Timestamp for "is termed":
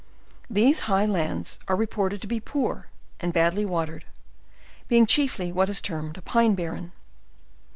5.69-6.17